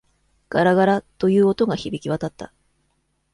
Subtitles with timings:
[0.49, 2.51] ガラガラ、という音が響き渡った。